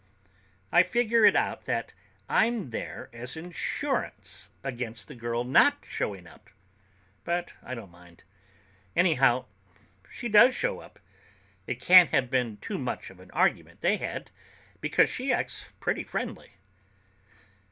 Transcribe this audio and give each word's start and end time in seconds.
I 0.71 0.81
figure 0.81 1.25
it 1.25 1.35
out 1.35 1.65
that 1.65 1.93
I'm 2.27 2.71
there 2.71 3.11
as 3.13 3.37
insurance 3.37 4.49
against 4.63 5.07
the 5.07 5.13
girl 5.13 5.43
not 5.43 5.85
showing 5.87 6.25
up, 6.25 6.49
but 7.23 7.53
I 7.61 7.75
don't 7.75 7.91
mind. 7.91 8.23
Anyhow, 8.95 9.45
she 10.11 10.27
does 10.27 10.55
show 10.55 10.79
up. 10.79 10.97
It 11.67 11.79
can't 11.79 12.09
have 12.09 12.31
been 12.31 12.57
too 12.57 12.79
much 12.79 13.11
of 13.11 13.19
an 13.19 13.29
argument 13.29 13.81
they 13.81 13.97
had, 13.97 14.31
because 14.79 15.07
she 15.07 15.31
acts 15.31 15.69
pretty 15.79 16.03
friendly. 16.03 16.53